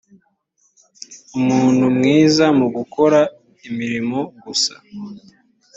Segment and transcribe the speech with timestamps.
[1.37, 3.19] umuntu mwiza mu gukora
[3.67, 4.73] imirimo gusa